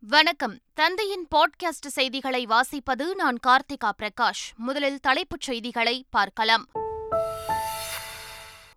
[0.00, 0.58] வணக்கம்.
[0.74, 4.56] தந்தையின் பாட்காஸ்ட் செய்திகளை வாசிப்பது நான் கார்த்திகா பிரகாஷ்.
[4.56, 6.66] முதலில் தலைப்புச் செய்திகளை பார்க்கலாம்.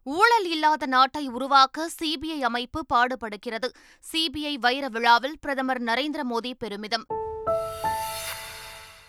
[0.04, 3.70] ஊழல் இல்லாத நாட்டை உருவாக்க சிபிஐ அமைப்பு பாடுபடுகிறது.
[4.14, 7.06] சிபிஐ வைர விழாவில் பிரதமர் நரேந்திர மோடி பெருமிதம்.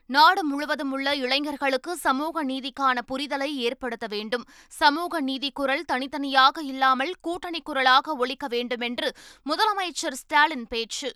[0.06, 4.44] நாடு முழுவதும் உள்ள இளைஞர்களுக்கு சமூக நீதிக்கான புரிதலை ஏற்படுத்த வேண்டும்.
[4.68, 9.14] சமூக நீதி குரல் தனித்தனியாக இல்லாமல் கூட்டணி குரலாக ஒழிக்க வேண்டும் என்று
[9.50, 11.14] முதலமைச்சர் ஸ்டாலின் பேச்சு.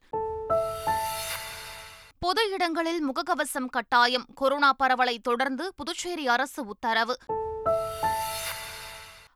[2.26, 4.26] பொது இடங்களில் முகக்கவசம் கட்டாயம்.
[4.34, 7.18] கொரோனா பரவலை தொடர்ந்து புதுச்சேரி அரசு உத்தரவு.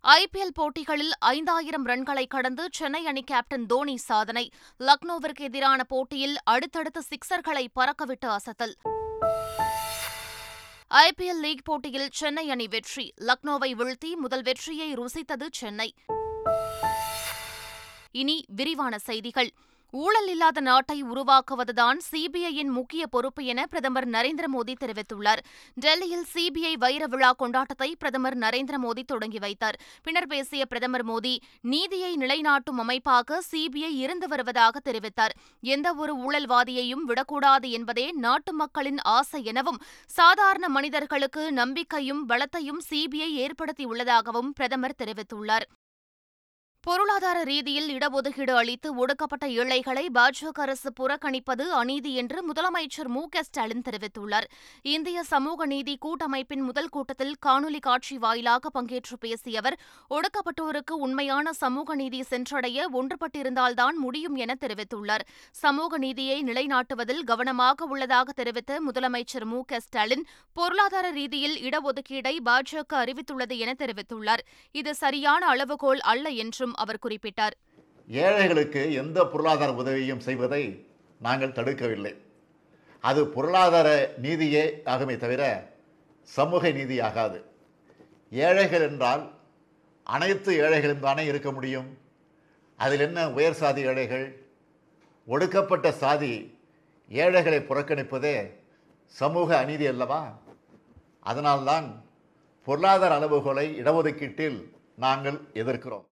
[0.03, 4.53] ஐபிஎல் போட்டிகளில் ஐந்தாயிரம் ரன்களை கடந்து சென்னை அணி கேப்டன் தோனி சாதனை.
[4.79, 8.75] லக்னோவிற்கு எதிரான போட்டியில் அடுத்தடுத்த சிக்சர்களை பறக்கவிட்டு அசத்தல்.
[10.91, 13.15] ஐபிஎல் லீக் போட்டியில் சென்னை அணி வெற்றி.
[13.21, 15.95] லக்னோவை வீழ்த்தி முதல் வெற்றியை ருசித்தது சென்னை.
[18.11, 19.53] இனி விரிவான செய்திகள்.
[19.93, 25.41] ஊழல் இல்லாத நாட்டை உருவாக்குவதுதான் சிபிஐயின் முக்கிய பொறுப்பு என பிரதமர் நரேந்திர மோடி தெரிவித்துள்ளார்.
[25.75, 29.79] டெல்லியில் சிபிஐ வைர விழா கொண்டாட்டத்தை பிரதமர் நரேந்திர மோடி தொடங்கி வைத்தார்.
[30.03, 35.35] பின்னர் பேசிய பிரதமர் மோடி நீதியை நிலைநாட்டும் அமைப்பாக சிபிஐ இருந்து வருவதாக தெரிவித்தார்.
[35.61, 44.99] எந்தவொரு ஊழல்வாதியையும் விடக்கூடாது என்பதே நாட்டு மக்களின் ஆசை எனவும் சாதாரண மனிதர்களுக்கு நம்பிக்கையும் பலத்தையும் சிபிஐ ஏற்படுத்தியுள்ளதாகவும் பிரதமர்
[44.99, 45.69] தெரிவித்துள்ளார்.
[46.87, 53.23] பொருளாதார ரீதியில் இடஒதுக்கீடு அளித்து ஒடுக்கப்பட்ட ஏழைகளை பாஜக அரசு புறக்கணிப்பது அநீதி என்று முதலமைச்சர் மு.
[53.29, 53.43] க.
[53.43, 54.47] ஸ்டாலின் தெரிவித்துள்ளார்.
[54.83, 59.77] இந்திய சமூக நீதி கூட்டமைப்பின் முதல் கூட்டத்தில் காணொலி காட்சி வாயிலாக பங்கேற்று பேசிய அவர்
[60.11, 65.27] ஒடுக்கப்பட்டோருக்கு உண்மையான சமூக நீதி சென்றடைய ஒன்றுபட்டிருந்தால்தான் முடியும் என தெரிவித்துள்ளார்.
[65.51, 69.61] சமூக நீதியை நிலைநாட்டுவதில் கவனமாக உள்ளதாக தெரிவித்த முதலமைச்சர் மு.
[69.65, 69.81] க.
[69.81, 74.45] ஸ்டாலின் பொருளாதார ரீதியில் இடஒதுக்கீடை பாஜக அறிவித்துள்ளது என தெரிவித்துள்ளார்.
[74.73, 77.57] இது சரியான அளவுகோல் அல்ல என்றும் என்றும் அவர் குறிப்பிட்டார்.
[78.09, 80.63] ஏழைகளுக்கு எந்த பொருளாதார உதவியும் செய்வதை
[81.21, 82.15] நாங்கள் தடுக்கவில்லை.
[83.05, 85.43] அது பொருளாதார நீதியே ஆகுமே தவிர
[86.23, 87.39] சமூக நீதி ஆகாது.
[88.31, 89.25] ஏழைகள் என்றால்
[90.05, 91.89] அனைத்து ஏழைகளும் தானே இருக்க முடியும்.
[92.77, 94.27] அதில் என்ன உயர் சாதி ஏழைகள்?
[95.27, 96.35] ஒடுக்கப்பட்ட சாதி
[97.09, 98.37] ஏழைகளை புறக்கணிப்பதே
[99.21, 100.23] சமூக அநீதி அல்லவா?
[101.21, 101.89] அதனால்தான்
[102.67, 104.59] பொருளாதார அளவுகோலை இடஒதுக்கீட்டில்
[104.97, 106.07] நாங்கள் எதிர்க்கிறோம்.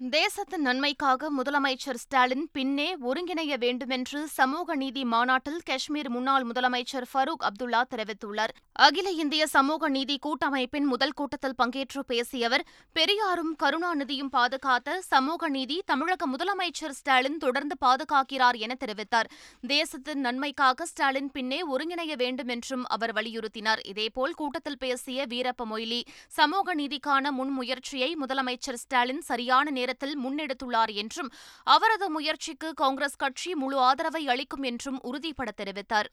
[0.00, 7.82] தேசத்தின் நன்மைக்காக முதலமைச்சர் ஸ்டாலின் பின்னே ஒருங்கிணைய வேண்டுமென்று சமூக நீதி மாநாட்டில் காஷ்மீர் முன்னாள் முதலமைச்சர் ஃபரூக் அப்துல்லா
[7.90, 8.52] தெரிவித்துள்ளார்.
[8.72, 15.82] அகில இந்திய சமூக நீதி கூட்டமைப்பின் முதல் கூட்டத்தில் பங்கேற்று பேசிய அவர் பெரியாரும் கருணாநிதியும் பாதுகாத்த சமூக நீதி
[15.84, 19.28] தமிழக முதலமைச்சர் ஸ்டாலின் தொடர்ந்து பாதுகாக்கிறார் என தெரிவித்தார்.
[19.66, 23.84] தேசத்தின் நன்மைக்காக ஸ்டாலின் பின்னே ஒருங்கிணைய வேண்டும் என்றும் அவர் வலியுறுத்தினார்.
[23.84, 31.30] இதேபோல் கூட்டத்தில் பேசிய வீரப்ப மொய்லி சமூக நீதிக்கான முன்முயற்சியை முதலமைச்சர் ஸ்டாலின் சரியான நேரம் நேரத்தில் முன்னெடுத்துள்ளார் என்றும்
[31.66, 36.10] அவரது முயற்சிக்கு காங்கிரஸ் கட்சி முழு ஆதரவை அளிக்கும் என்றும் உறுதிபட தெரிவித்தார்.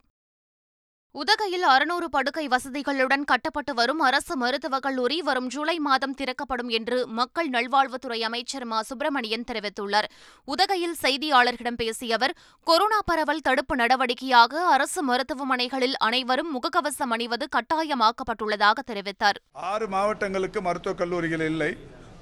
[1.15, 7.49] உதகையில் அறுநூறு படுக்கை வசதிகளுடன் கட்டப்பட்டு வரும் அரசு மருத்துவக் கல்லூரி வரும் ஜூலை மாதம் திறக்கப்படும் என்று மக்கள்
[7.49, 8.81] நல்வாழ்வுத்துறை அமைச்சர் மா.
[8.81, 10.07] சுப்பிரமணியன் தெரிவித்துள்ளார்.
[10.45, 19.39] உதகையில் செய்தியாளர்களிடம் பேசிய அவர் கொரோனா பரவல் தடுப்பு நடவடிக்கையாக அரசு மருத்துவமனைகளில் அனைவரும் முகக்கவசம் அணிவது கட்டாயமாக்கப்பட்டுள்ளதாக தெரிவித்தார்.
[19.51, 21.71] ஆறு மாவட்டங்களுக்கு மருத்துவக் கல்லூரிகள் இல்லை.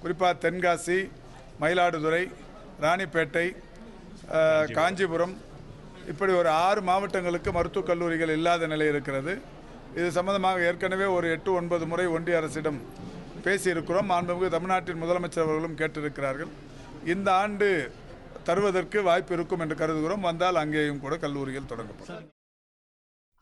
[0.01, 0.99] குறிப்பாக தென்காசி
[1.61, 2.23] மயிலாடுதுறை
[2.85, 3.47] ராணிப்பேட்டை
[4.77, 5.35] காஞ்சிபுரம்
[6.11, 9.33] இப்படி ஒரு ஆறு மாவட்டங்களுக்கு மருத்துவக் கல்லூரிகள் இல்லாத நிலை இருக்கிறது.
[9.99, 12.79] இது சம்பந்தமாக ஏற்கனவே ஒரு எட்டு ஒன்பது முறை ஒன்றிய அரசிடம்
[13.45, 14.09] பேசியிருக்கிறோம்.
[14.11, 16.51] மாண்புமிகு தமிழ்நாட்டின் முதலமைச்சர் அவர்களும் கேட்டிருக்கிறார்கள்.
[17.13, 17.69] இந்த ஆண்டு
[18.47, 20.25] தருவதற்கு வாய்ப்பு இருக்கும் என்று கருதுகிறோம்.
[20.29, 22.27] வந்தால் அங்கேயும் கூட கல்லூரிகள் தொடங்கப்படும்.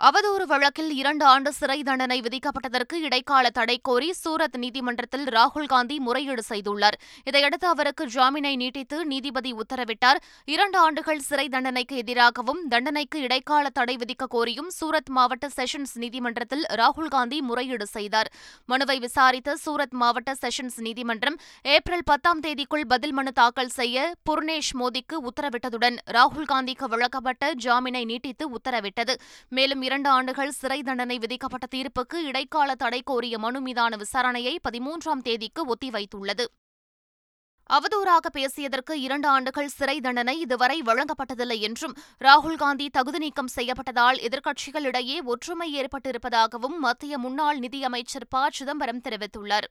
[0.08, 6.44] அவதூறு வழக்கில் இரண்டு ஆண்டு சிறை தண்டனை விதிக்கப்பட்டதற்கு இடைக்கால தடை கோரி சூரத் நீதிமன்றத்தில் ராகுல் காந்தி முறையீடு
[6.50, 6.98] செய்துள்ளார்.
[7.24, 10.20] இதையடுத்து அவருக்கு ஜாமீனை நீட்டித்து நீதிபதி உத்தரவிட்டார்.
[10.46, 17.08] இரண்டு ஆண்டுகள் சிறை தண்டனைக்கு எதிராகவும் தண்டனைக்கு இடைக்கால தடை விதிக்க கோரியும் சூரத் மாவட்ட செஷன்ஸ் நீதிமன்றத்தில் ராகுல்
[17.08, 18.32] காந்தி முறையீடு செய்தார்.
[18.66, 25.16] மனுவை விசாரித்த சூரத் மாவட்ட செஷன்ஸ் நீதிமன்றம் ஏப்ரல் பத்தாம் தேதிக்குள் பதில் மனு தாக்கல் செய்ய புர்னேஷ் மோடிக்கு
[25.32, 29.16] உத்தரவிட்டதுடன் ராகுல் காந்திக்கு வழங்கப்பட்ட ஜாமீனை நீட்டித்து உத்தரவிட்டது.
[29.50, 35.62] மேலும் இரண்டு ஆண்டுகள் சிறை தண்டனை விதிக்கப்பட்ட தீர்ப்புக்கு இடைக்கால தடை கோரிய மனு மீதான விசாரணையை பதிமூன்றாம் தேதிக்கு
[35.74, 36.46] ஒத்திவைத்துள்ளது.
[37.70, 45.18] அவதூறாக பேசியதற்கு இரண்டு ஆண்டுகள் சிறை தண்டனை இதுவரை வழங்கப்பட்டதில்லை என்றும் ராகுல் காந்தி தகுதி நீக்கம் செய்யப்பட்டதால் எதிர்க்கட்சிகளிடையே
[45.24, 48.50] ஒற்றுமை ஏற்பட்டிருப்பதாகவும் மத்திய முன்னாள் நிதியமைச்சர் ப.
[48.52, 49.70] சிதம்பரம் தெரிவித்துள்ளார்.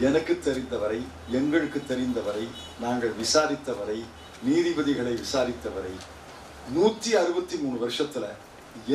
[0.00, 2.48] எனக்கு தெரிந்தவரை எங்களுக்கு தெரிந்தவரை
[2.80, 4.00] நாங்கள் விசாரித்தவரை
[4.48, 5.96] நீதிபதிகளை விசாரித்தவரை
[6.72, 8.26] நூற்றி அறுபத்தி மூணு வருஷத்துல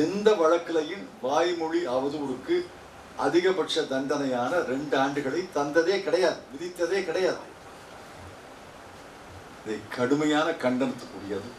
[0.02, 2.56] எந்த வழக்கிலையும் வாய்மொழி அவதூறுக்கு
[3.24, 7.42] அதிகபட்ச தண்டனையான ரெண்டு ஆண்டுகளை தந்ததே கிடையாது விதித்ததே கிடையாது.
[9.64, 11.50] இதை கடுமையான கண்டனத்துக்குரியது.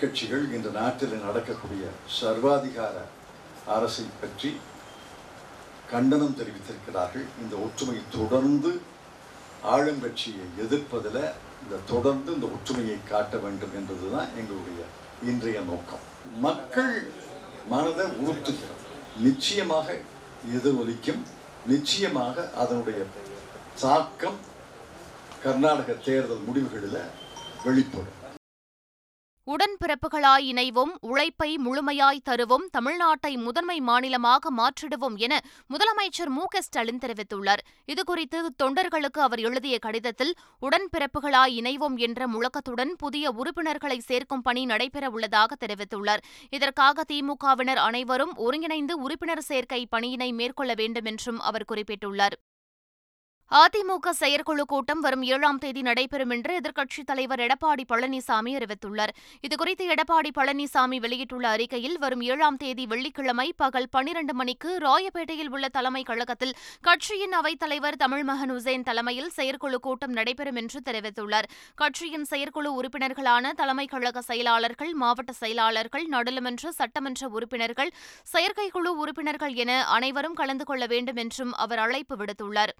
[0.00, 1.84] கட்சிகள் இந்த நாட்டில் நடக்கக்கூடிய
[2.18, 2.96] சர்வாதிகார
[3.76, 4.50] அரசை பற்றி
[5.92, 7.26] கண்டனம் தெரிவித்திருக்கிறார்கள்.
[7.42, 8.72] இந்த ஒற்றுமை தொடர்ந்து
[9.74, 11.22] ஆளுங்கட்சியை எதிர்ப்பதில்
[11.62, 14.80] இந்த தொடர்ந்து இந்த ஒற்றுமையை காட்ட வேண்டும் என்பதுதான் எங்களுடைய
[15.30, 16.04] இன்றைய நோக்கம்.
[16.46, 16.94] மக்கள்
[17.68, 18.86] மனதை உறுத்துகிறது
[19.20, 19.98] நிச்சயமாக
[20.54, 21.22] எதிரொலிக்கும்.
[21.66, 23.04] நிச்சயமாக அதனுடைய
[23.80, 24.38] தாக்கம்
[25.42, 27.00] கர்நாடக தேர்தல் முடிவுகளில்
[27.64, 28.26] வெளிப்படும்.
[29.52, 35.40] உடன்பிறப்புகளாய் இணைவோம் உழைப்பை முழுமையாய் தருவோம் தமிழ்நாட்டை முதன்மை மாநிலமாக மாற்றிடுவோம் என
[35.70, 37.62] முதலமைச்சர் மு க ஸ்டாலின் தெரிவித்துள்ளார்.
[37.86, 46.24] இதுகுறித்து தொண்டர்களுக்கு அவர் எழுதிய கடிதத்தில் உடன்பிறப்புகளாய் இணைவோம் என்ற முழக்கத்துடன் புதிய உறுப்பினர்களை சேர்க்கும் பணி நடைபெறவுள்ளதாக தெரிவித்துள்ளார்.
[46.50, 52.38] இதற்காக திமுகவினர் அனைவரும் ஒருங்கிணைந்து உறுப்பினர் சேர்க்கை பணியினை மேற்கொள்ள வேண்டும் என்றும் அவர் குறிப்பிட்டுள்ளார்.
[53.54, 59.08] அதிமுக செயற்குழு கூட்டம் வரும் ஏழாம் தேதி நடைபெறும் என்று எதிர்க்கட்சித் தலைவர் எடப்பாடி பழனிசாமி அறிவித்துள்ளார்.
[59.48, 66.06] இதுகுறித்து எடப்பாடி பழனிசாமி வெளியிட்டுள்ள அறிக்கையில் வரும் ஏழாம் தேதி வெள்ளிக்கிழமை பகல் பனிரண்டு மணிக்கு ராயப்பேட்டையில் உள்ள தலைமைக்
[66.06, 71.44] கழகத்தில் கட்சியின் அவைத்தலைவர் தமிழ்மகன் உசேன் தலைமையில் செயற்குழு கூட்டம் நடைபெறும் என்று தெரிவித்துள்ளார்.
[71.74, 77.90] கட்சியின் செயற்குழு உறுப்பினர்களான தலைமைக் கழக செயலாளர்கள் மாவட்ட செயலாளர்கள் நாடாளுமன்ற சட்டமன்ற உறுப்பினர்கள்
[78.32, 82.74] செயற்கைக்குழு உறுப்பினர்கள் என அனைவரும் கலந்து கொள்ள வேண்டும் என்றும் அவர் அழைப்பு விடுத்துள்ளார்.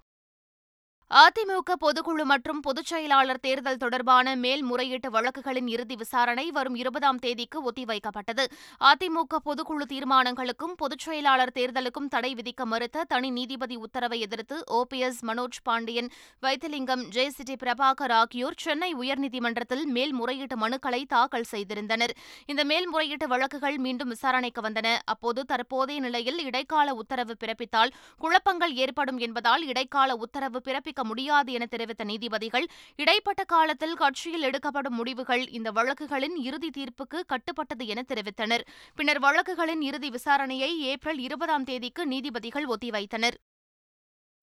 [1.11, 8.43] அதிமுக பொதுக்குழு மற்றும் பொதுச் செயலாளர் தேர்தல் தொடர்பான மேல்முறையீட்டு வழக்குகளின் இறுதி விசாரணை வரும் இருபதாம் தேதிக்கு ஒத்திவைக்கப்பட்டது.
[8.79, 15.59] அதிமுக பொதுக்குழு தீர்மானங்களுக்கும் பொதுச் செயலாளர் தேர்தலுக்கும் தடை விதிக்க மறுத்த தனி நீதிபதி உத்தரவை எதிர்த்து OPS Manoj
[15.63, 16.09] Pandian
[16.39, 22.15] Vaithilingam J C D Prabhakar ஆகியோர் சென்னை உயர்நீதிமன்றத்தில் மேல்முறையீட்டு மனுக்களை தாக்கல் செய்திருந்தனர்.
[22.45, 24.97] இந்த மேல்முறையீட்டு வழக்குகள் மீண்டும் விசாரணைக்கு வந்தன.
[25.05, 32.03] அப்போது தற்போதைய நிலையில் இடைக்கால உத்தரவு பிறப்பித்தால் குழப்பங்கள் ஏற்படும் என்பதால் இடைக்கால உத்தரவு பிறப்பிக்க முடியாது என தெரிவித்த
[32.03, 38.61] நீதிபதிகள் இடைப்பட்ட காலத்தில் கட்சியில் எடுக்கப்படும் முடிவுகள் இந்த வழக்குகளின் இறுதி தீர்ப்புக்கு கட்டுப்பட்டது என தெரிவித்தனர்.
[38.95, 43.37] பின்னர் வழக்குகளின் இறுதி விசாரணையை ஏப்ரல் இருபதாம் தேதிக்கு நீதிபதிகள் ஒத்திவைத்தனர்.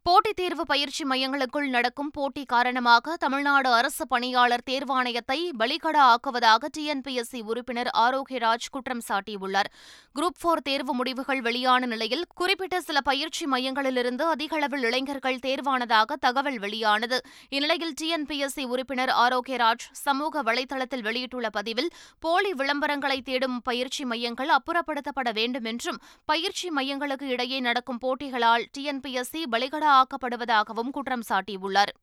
[0.06, 7.90] போட்டித் தேர்வு பயிற்சி மையங்களுக்குள் நடக்கும் போட்டி காரணமாக தமிழ்நாடு அரசு பணியாளர் தேர்வாணையத்தை பலிகடா ஆக்குவதாக டிஎன்பிஎஸ்சி உறுப்பினர்
[8.02, 9.68] ஆரோக்கியராஜ் குற்றம் சாட்டியுள்ளார்.
[10.16, 16.58] குரூப் போர் தேர்வு முடிவுகள் வெளியான நிலையில் குறிப்பிட்ட சில பயிற்சி மையங்களிலிருந்து அதிக அளவில் இளைஞர்கள் தேர்வானதாக தகவல்
[16.58, 17.18] வெளியானது.
[17.56, 25.68] இந்நிலையில் டிஎன்பிஎஸ்சி உறுப்பினர் ஆரோக்கியராஜ் சமூக வலைதளத்தில் வெளியிட்டுள்ள பதிவில் போலி விளம்பரங்களை தேடும் பயிற்சி மையங்கள் அப்புறப்படுத்தப்பட வேண்டும்
[25.72, 26.00] என்றும்
[26.32, 31.94] பயிற்சி மையங்களுக்கு இடையே நடக்கும் போட்டிகளால் டிஎன்பிஎஸ்சி பலிகடா ஆக்கப்படுவதாகவும் குற்றம் சாட்டியுள்ளார்.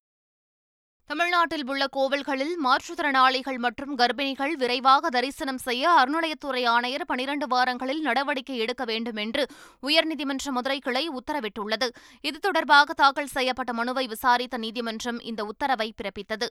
[1.10, 8.84] தமிழ்நாட்டில் உள்ள கோவில்களில் மாற்றுத்திறனாளிகள் மற்றும் கர்ப்பிணிகள் விரைவாக தரிசனம் செய்ய அறநிலையத்துறை ஆணையர் பனிரண்டு வாரங்களில் நடவடிக்கை எடுக்க
[8.86, 9.46] வேண்டும் என்று
[9.82, 11.90] உயர்நீதிமன்ற மதுரை கிளை உத்தரவிட்டுள்ளது.
[12.22, 16.50] இது தொடர்பாக தாக்கல் செய்யப்பட்ட மனுவை விசாரித்த நீதிமன்றம் இந்த உத்தரவை பிறப்பித்தது.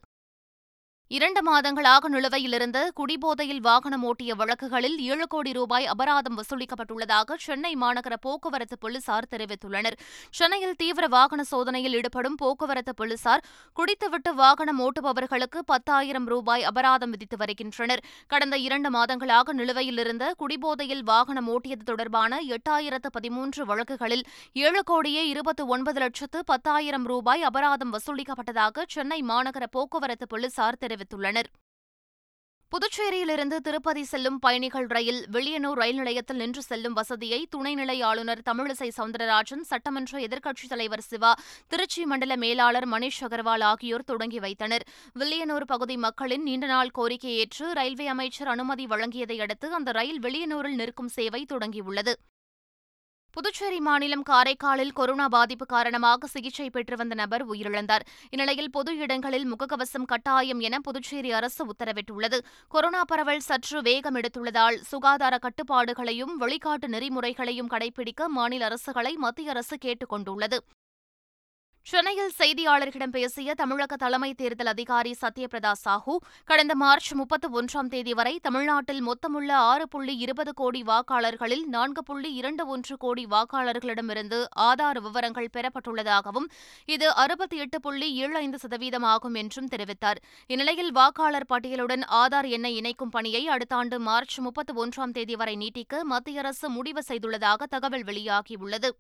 [1.11, 8.15] இரண்டு மாதங்களாக நிலுவையில் இருந்த குடிபோதையில் வாகனம் ஓட்டிய வழக்குகளில் ஏழு கோடி ரூபாய் அபராதம் வசூலிக்கப்பட்டுள்ளதாக சென்னை மாநகர
[8.27, 9.97] போக்குவரத்து போலீசார் தெரிவித்துள்ளனர்.
[10.31, 18.03] சென்னையில் தீவிர வாகன சோதனையில் ஈடுபடும் போக்குவரத்து போலீசார் குடித்துவிட்டு வாகனம் ஓட்டுபவர்களுக்கு பத்தாயிரம் ரூபாய் அபராதம் விதித்து வருகின்றனர்.
[18.27, 24.25] கடந்த இரண்டு மாதங்களாக நிலுவையில் இருந்த குடிபோதையில் வாகனம் ஓட்டியது தொடர்பான எட்டாயிரத்து பதிமூன்று வழக்குகளில்
[24.67, 31.01] ஏழு கோடியே இருபத்து ஒன்பது லட்சத்து பத்தாயிரம் ரூபாய் அபராதம் வசூலிக்கப்பட்டதாக சென்னை மாநகர போக்குவரத்து போலீசார் தெரிவித்துள்ளனர்.
[32.73, 39.61] புதுச்சேரியிலிருந்து திருப்பதி செல்லும் பயணிகள் ரயில் வில்லியனூர் ரயில் நிலையத்தில் நின்று செல்லும் வசதியை துணைநிலை ஆளுநர் தமிழிசை சவுந்தரராஜன்
[39.61, 41.33] சட்டமன்ற எதிர்க்கட்சித் தலைவர் சிவா
[41.69, 44.87] திருச்சி மண்டல மேலாளர் மணிஷ் அகர்வால் ஆகியோர் தொடங்கி வைத்தனர்.
[45.19, 51.09] வில்லியனூர் பகுதி மக்களின் நீண்டநாள் கோரிக்கையை ஏற்று ரயில்வே அமைச்சர் அனுமதி வழங்கியதை அடுத்து அந்த ரயில் வில்லியனூரில் நிற்கும்
[51.09, 52.15] சேவை தொடங்கியுள்ளது.
[53.33, 58.05] புதுச்சேரி மாநிலம் காரைக்காலில் கொரோனா பாதிப்பு காரணமாக சிகிச்சை பெற்று வந்த நபர் உயிரிழந்தார்.
[58.31, 62.39] இந்நிலையில் பொது இடங்களில் முகக்கவசம் கட்டாயம் என புதுச்சேரி அரசு உத்தரவிட்டுள்ளது.
[62.69, 70.09] கொரோனா பரவல் சற்று வேகம் எடுத்துள்ளதால் சுகாதார கட்டுப்பாடுகளையும் வழிகாட்டு நெறிமுறைகளையும் கடைபிடிக்க மாநில அரசுகளை மத்திய அரசு கேட்டுக்
[70.09, 70.65] கொண்டுள்ளது.
[71.87, 78.33] சென்னையில் செய்தியாளர்களிடம் பேசிய தமிழக தலைமை தேர்தல் அதிகாரி சத்யபிரதா சாஹூ கடந்த மார்ச் முப்பத்து ஒன்றாம் தேதி வரை
[78.43, 85.53] தமிழ்நாட்டில் மொத்தமுள்ள ஆறு புள்ளி இருபது கோடி வாக்காளர்களில் நான்கு புள்ளி இரண்டு ஒன்று கோடி வாக்காளர்களிடமிருந்து ஆதார் விவரங்கள்
[85.57, 86.49] பெறப்பட்டுள்ளதாகவும்
[86.87, 90.21] இது அறுபத்தி எட்டு புள்ளி ஏழு ஐந்து சதவீதம் ஆகும் என்றும் தெரிவித்தார்.
[90.47, 96.05] இந்நிலையில் வாக்காளர் பட்டியலுடன் ஆதார் எண்ணை இணைக்கும் பணியை அடுத்த ஆண்டு மார்ச் முப்பத்து ஒன்றாம் தேதி வரை நீட்டிக்க
[96.05, 98.91] மத்திய அரசு முடிவு செய்துள்ளதாக தகவல் வெளியாகியுள்ளது.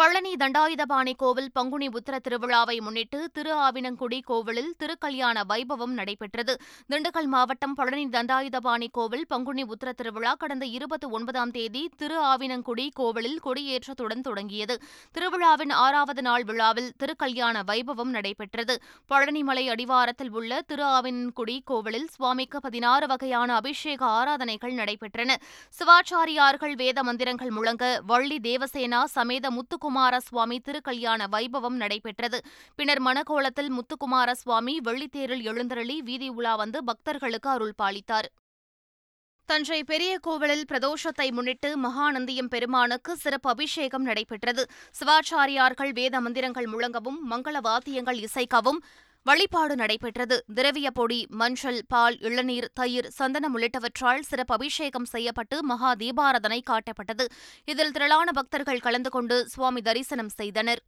[0.00, 6.54] பழனி தண்டாயுதபாணி கோவில் பங்குனி உத்தர திருவிழாவை முன்னிட்டு திரு ஆவினங்குடி கோவிலில் திருக்கல்யாண வைபவம் நடைபெற்றது.
[6.90, 13.40] திண்டுக்கல் மாவட்டம் பழனி தண்டாயுதபாணி கோவில் பங்குனி உத்தர திருவிழா கடந்த இருபத்தி ஒன்பதாம் தேதி திரு ஆவினங்குடி கோவிலில்
[13.46, 14.76] கொடியேற்றத்துடன் தொடங்கியது.
[15.12, 18.76] திருவிழாவின் ஆறாவது நாள் விழாவில் திருக்கல்யாண வைபவம் நடைபெற்றது.
[19.10, 25.30] பழனிமலை அடிவாரத்தில் உள்ள திரு ஆவினன்குடி கோவிலில் சுவாமிக்கு பதினாறு வகையான அபிஷேக ஆராதனைகள் நடைபெற்றன.
[25.80, 32.40] சிவாச்சாரியார்கள் வேத மந்திரங்கள் முழங்க வள்ளி தேவசேனா சமேத முத்துக்கோ குமாரசுவாமி திருக்கல்யாண வைபவம் நடைபெற்றது.
[32.78, 38.28] பின்னர் மணக்கோலத்தில் முத்துக்குமாரசுவாமி வெள்ளித்தேரில் எழுந்தருளி வீதி உலா வந்து பக்தர்களுக்கு அருள் பாலித்தார்.
[39.48, 44.62] தஞ்சை பெரிய கோவிலில் பிரதோஷத்தை முன்னிட்டு மகாநந்தியம் பெருமானுக்கு சிறப்பு அபிஷேகம் நடைபெற்றது.
[44.98, 48.80] சிவாச்சாரியார்கள் வேத மந்திரங்கள் முழங்கவும் மங்கள வாத்தியங்கள் இசைக்கவும்
[49.26, 50.36] வழிபாடு நடைபெற்றது.
[50.54, 57.26] திரவிய பொடி மஞ்சள் பால் இளநீர் தயிர் சந்தனம் உள்ளிட்டவற்றால் சிறப்பு அபிஷேகம் செய்யப்பட்டு மகா தீபாரதனை காட்டப்பட்டது.
[57.64, 60.82] இதில் திரளான பக்தர்கள் கலந்து கொண்டு சுவாமி தரிசனம் செய்தனர்.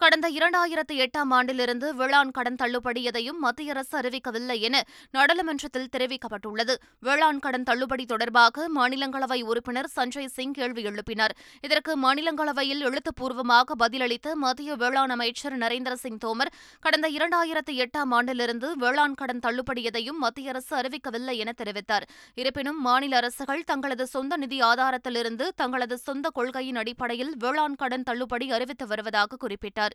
[0.00, 4.76] கடந்த இரண்டாயிரத்து எட்டாம் ஆண்டிலிருந்து வேளாண் கடன் தள்ளுபடி எதையும் மத்திய அரசு அறிவிக்கவில்லை என
[5.10, 6.74] நாடாளுமன்றத்தில் தெரிவிக்கப்பட்டுள்ளது.
[7.00, 11.34] வேளாண் கடன் தள்ளுபடி தொடர்பாக மாநிலங்களவை உறுப்பினர் சஞ்சய் சிங் கேள்வி எழுப்பினார்.
[11.62, 19.14] இதற்கு மாநிலங்களவையில் எழுத்துப்பூர்வமாக பதிலளித்த மத்திய வேளாண் அமைச்சர் நரேந்திர சிங் தோமர் கடந்த இரண்டாயிரத்து எட்டாம் ஆண்டிலிருந்து வேளாண்
[19.14, 22.08] கடன் தள்ளுபடி எதையும் மத்திய அரசு அறிவிக்கவில்லை என தெரிவித்தார்.
[22.34, 28.86] இருப்பினும் மாநில அரசுகள் தங்களது சொந்த நிதி ஆதாரத்திலிருந்து தங்களது சொந்த கொள்கையின் அடிப்படையில் வேளாண் கடன் தள்ளுபடி அறிவித்து
[28.86, 29.89] வருவதாக குறிப்பிட்டார்.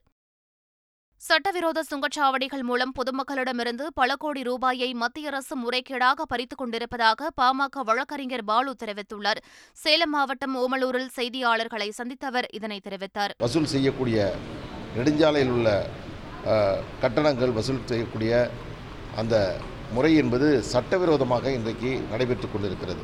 [1.21, 8.71] சட்டவிரோத சுங்கச்சாவடிகள் மூலம் பொதுமக்களிடமிருந்து பல கோடி ரூபாயை மத்திய அரசு முறைகேடாக பறித்துக் கொண்டிருப்பதாக பாமக வழக்கறிஞர் பாலு
[8.81, 9.39] தெரிவித்துள்ளார்.
[9.83, 13.33] சேலம் மாவட்டம் ஓமலூரில் செய்தியாளர்களை சந்தித்தவர் இதனை தெரிவித்தார்.
[13.45, 14.27] வசூல் செய்யக்கூடிய
[14.97, 15.69] நெடுஞ்சாலையில் உள்ள
[17.03, 18.33] கட்டணங்கள் வசூல் செய்யக்கூடிய
[19.21, 19.35] அந்த
[19.97, 23.03] முறை என்பது சட்டவிரோதமாக இன்றைக்கு நடைபெற்று கொண்டிருக்கிறது.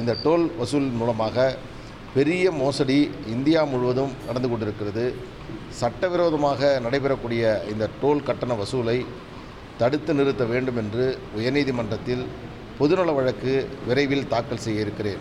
[0.00, 1.36] இந்த டோல் வசூல் மூலமாக
[2.14, 2.96] பெரிய மோசடி
[3.34, 5.04] இந்தியா முழுவதும் நடந்து கொண்டிருக்கிறது.
[5.80, 8.98] சட்டவிரோதமாக நடைபெறக்கூடிய இந்த டோல் கட்டண வசூலை
[9.80, 11.04] தடுத்து நிறுத்த வேண்டும் என்று
[11.38, 12.24] உயர்நீதிமன்றத்தில்
[12.80, 13.52] பொதுநல வழக்கு
[13.88, 15.20] விரைவில் தாக்கல் செய்ய இருக்கிறேன்.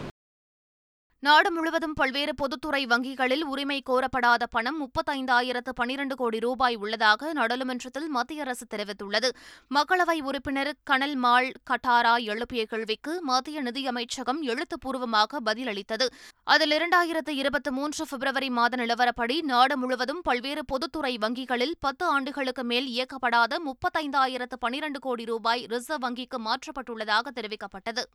[1.22, 8.42] நாடு முழுவதும் பல்வேறு பொதுத்துறை வங்கிகளில் உரிமை கோரப்படாத பணம் முப்பத்தைந்தாயிரத்து பனிரண்டு கோடி ரூபாய் உள்ளதாக நாடாளுமன்றத்தில் மத்திய
[8.42, 9.30] அரசு தெரிவித்துள்ளது.
[9.76, 16.08] மக்களவை உறுப்பினர் கனல் மால் கட்டாரா எழுப்பிய கேள்விக்கு மத்திய நிதியமைச்சகம் எழுத்துப்பூர்வமாக பதிலளித்தது.
[16.44, 22.90] அதில் இரண்டாயிரத்து இருபத்தி மூன்று பிப்ரவரி மாத நிலவரப்படி நாடு முழுவதும் பல்வேறு பொதுத்துறை வங்கிகளில் பத்து ஆண்டுகளுக்கு மேல்
[22.96, 28.06] இயக்கப்படாத முப்பத்தைந்தாயிரத்து பனிரண்டு கோடி ரூபாய் ரிசர்வ் வங்கிக்கு மாற்றப்பட்டுள்ளதாக தெரிவிக்கப்பட்டது.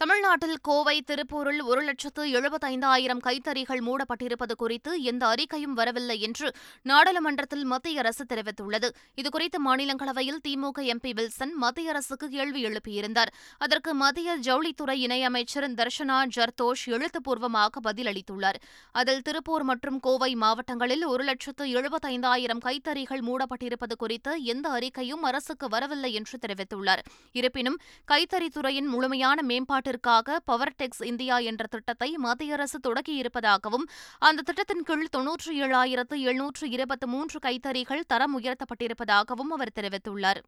[0.00, 7.98] தமிழ்நாட்டில் கோவை திருப்பூரில் ஒரு லட்சத்து எழுபத்தைந்தாயிரம் கைத்தறிகள் மூடப்பட்டிருப்பது குறித்து எந்த அறிக்கையும் வரவில்லை என்று நாடாளுமன்றத்தில் மத்திய
[7.98, 8.88] அரசு தெரிவித்துள்ளது.
[9.16, 13.32] இதுகுறித்து மாநிலங்களவையில் திமுக எம்பி வில்சன் மத்திய அரசுக்கு கேள்வி எழுப்பியிருந்தார்.
[13.58, 18.54] அதற்கு மத்திய ஜவுளித்துறை இணையமைச்சர் தர்ஷனா ஜர்தோஷ் எழுத்துப்பூர்வமாக பதிலளித்துள்ளார்.
[18.92, 26.14] அதில் திருப்பூர் மற்றும் கோவை மாவட்டங்களில் ஒரு லட்சத்து எழுபத்தைந்தாயிரம் கைத்தறிகள் மூடப்பட்டிருப்பது குறித்து எந்த அறிக்கையும் அரசுக்கு வரவில்லை
[26.14, 27.04] என்று தெரிவித்துள்ளார்.
[27.32, 27.78] இருப்பினும்
[28.12, 33.86] கைத்தறித்துறையின் முழுமையான மேம்பாட்டு மாற்றத்திற்காக பவர் டெக்ஸ் இந்தியா என்ற திட்டத்தை மத்திய அரசு தொடங்கியிருப்பதாகவும்
[34.18, 40.40] அந்த திட்டத்தின் கீழ் தொன்னூற்றி ஏழாயிரத்து எழுநூற்று இருபத்தி மூன்று கைத்தறிகள் தரம் உயர்த்தப்பட்டிருப்பதாகவும் அவர் தெரிவித்துள்ளார்.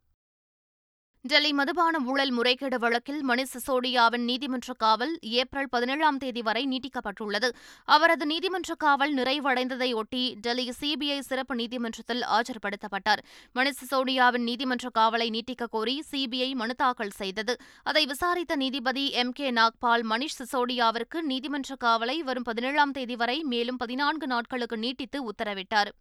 [1.25, 7.49] டெல்லி மதுபான ஊழல் முறைகேடு வழக்கில் மணி சிசோடியாவின் நீதிமன்ற காவல் ஏப்ரல் பதினேழாம் தேதி வரை நீட்டிக்கப்பட்டுள்ளது.
[7.85, 13.23] அவரது நீதிமன்ற காவல் நிறைவடைந்ததை ஒட்டி டெல்லி சிபிஐ சிறப்பு நீதிமன்றத்தில் ஆஜர்படுத்தப்பட்டார்.
[13.55, 17.55] மணிஷ் சிசோடியாவின் நீதிமன்ற காவலை நீட்டிக்க கோரி சிபிஐ மனு தாக்கல் செய்தது.
[17.83, 23.77] அதை விசாரித்த நீதிபதி எம் கே நாக்பால் மணிஷ் சிசோடியாவிற்கு நீதிமன்ற காவலை வரும் பதினேழாம் தேதி வரை மேலும்
[23.77, 25.91] பதினான்கு நாட்களுக்கு நீட்டித்து உத்தரவிட்டார்.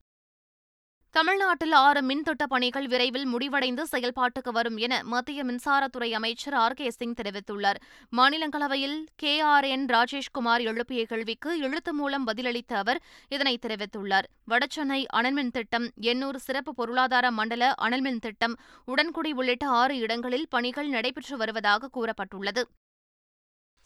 [1.15, 7.15] தமிழ்நாட்டில் ஆறு மின்திட்ட பணிகள் விரைவில் முடிவடைந்து செயல்பாட்டுக்கு வரும் என மத்திய மின்சாரத்துறை அமைச்சர் ஆர் கே சிங்
[7.15, 7.79] தெரிவித்துள்ளார்.
[8.17, 14.29] மாநிலங்களவையில் கே ஆர் என் ராஜேஷ்குமார் எழுப்பிய கேள்விக்கு எழுத்து மூலம் பதிலளித்த அவர் இதனை தெரிவித்துள்ளார்.
[14.51, 21.37] வடசென்னை அனல்மின் திட்டம் எண்ணூர் சிறப்பு பொருளாதார மண்டல அனல்மின் திட்டம் உடன்குடி உள்ளிட்ட ஆறு இடங்களில் பணிகள் நடைபெற்று
[21.37, 22.65] வருவதாக கூறப்பட்டுள்ளது.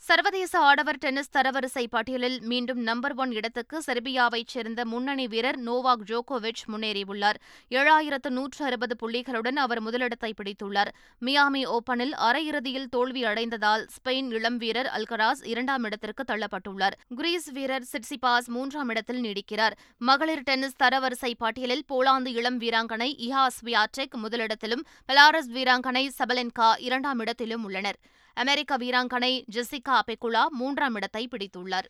[0.08, 6.62] சர்வதேச ஆடவர் டென்னிஸ் தரவரிசை பட்டியலில் மீண்டும் நம்பர் ஒன் இடத்துக்கு செர்பியாவைச் சேர்ந்த முன்னணி வீரர் நோவாக் ஜோகோவிச்
[6.72, 7.38] முன்னேறியுள்ளார்.
[7.70, 10.90] ஏழாயிரத்து நூற்று அறுபது புள்ளிகளுடன் அவர் முதலிடத்தை பிடித்துள்ளார்.
[11.26, 16.96] மியாமி ஓபனில் அரையிறுதியில் தோல்வி அடைந்ததால் ஸ்பெயின் இளம் வீரர் அல்கராஸ் இரண்டாம் இடத்திற்கு தள்ளப்பட்டுள்ளார்.
[17.20, 19.76] கிரீஸ் வீரர் சிட்சிபாஸ் மூன்றாம் இடத்தில் நீடிக்கிறார்.
[20.10, 27.64] மகளிர் டென்னிஸ் தரவரிசை பட்டியலில் போலாந்து இளம் வீராங்கனை இஹா ஸ்வியாடெக் முதலிடத்திலும் பெலாரஸ் வீராங்கனை சபலென்கா இரண்டாம் இடத்திலும்
[27.64, 28.00] உள்ளனர்.
[28.42, 31.86] அமெரிக்க வீராங்கனை ஜெசிகா அபெகுலா மூன்றாம் இடத்தை பிடித்துள்ளார்.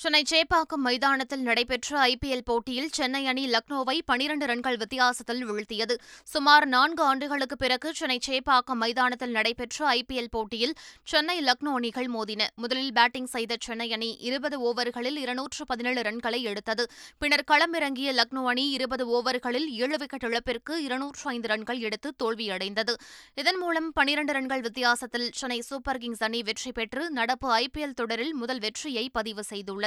[0.00, 5.94] சென்னை சேப்பாக்கம் மைதானத்தில் நடைபெற்ற ஐபிஎல் போட்டியில் சென்னை அணி லக்னோவை பனிரண்டு ரன்கள் வித்தியாசத்தில் வீழ்த்தியது.
[6.32, 12.48] சுமார் நான்கு ஆண்டுகளுக்கு பிறகு சென்னை சேப்பாக்கம் மைதானத்தில் நடைபெற்ற ஐபிஎல் போட்டியில் சென்னை லக்னோ அணிகள் மோதின.
[12.56, 16.86] முதலில் பேட்டிங் செய்த சென்னை அணி இருபது ஓவர்களில் இருநூற்று பதினேழு ரன்களை எடுத்தது.
[17.18, 22.96] பின்னர் களமிறங்கிய லக்னோ அணி இருபது ஓவர்களில் ஏழு விக்கெட் இழப்பிற்கு இருநூற்று ஐந்து ரன்கள் எடுத்து தோல்வியடைந்தது.
[23.34, 28.58] இதன் மூலம் பனிரண்டு ரன்கள் வித்தியாசத்தில் சென்னை சூப்பர் கிங்ஸ் அணி வெற்றி பெற்று நடப்பு ஐபிஎல் தொடரில் முதல்
[28.58, 29.84] வெற்றியை பதிவு செய்துள்ளது.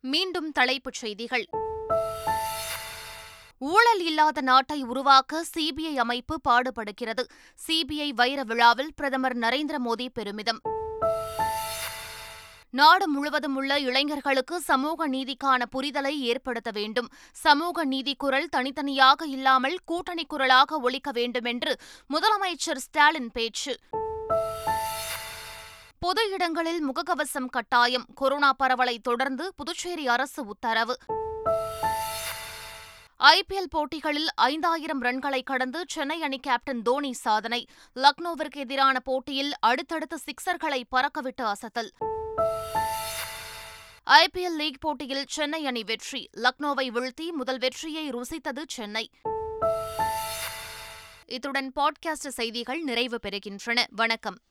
[0.00, 1.48] மீண்டும் தலைப்புச் செய்திகள்.
[3.58, 7.24] ஊழல் இல்லாத நாட்டை உருவாக்க சிபிஐ அமைப்பு பாடுபடுகிறது.
[7.68, 10.60] சிபிஐ வைர விழாவில் பிரதமர் நரேந்திர மோடி பெருமிதம்.
[12.70, 17.08] நாடு முழுவதும் உள்ள இளைஞர்களுக்கு சமூக நீதிக்கான புரிதலை ஏற்படுத்த வேண்டும்.
[17.32, 21.76] சமூக நீதி குரல் தனித்தனியாக இல்லாமல் கூட்டணி குரலாக ஒழிக்க வேண்டும் என்று
[22.14, 23.78] முதலமைச்சர் ஸ்டாலின் பேச்சு.
[25.98, 28.06] பொது இடங்களில் முகக்கவசம் கட்டாயம்.
[28.14, 30.98] கொரோனா பரவலை தொடர்ந்து புதுச்சேரி அரசு உத்தரவு.
[33.18, 37.68] ஐபிஎல் போட்டிகளில் ஐந்தாயிரம் ரன்களை கடந்து சென்னை அணி கேப்டன் தோனி சாதனை.
[37.94, 41.90] லக்னோவிற்கு எதிரான போட்டியில் அடுத்தடுத்த சிக்சர்களை பறக்கவிட்டு அசத்தல்.
[44.06, 46.30] ஐபிஎல் லீக் போட்டியில் சென்னை அணி வெற்றி.
[46.36, 49.10] லக்னோவை வீழ்த்தி முதல் வெற்றியை ருசித்தது சென்னை.
[51.26, 53.84] இத்துடன் பாட்காஸ்ட் செய்திகள் நிறைவு பெறுகின்றன.
[53.90, 54.38] வணக்கம்.